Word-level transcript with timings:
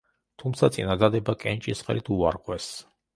თუმცა 0.43 0.69
წინადადება 0.77 1.35
კენჭისყრით 1.43 2.09
უარყვეს. 2.17 2.71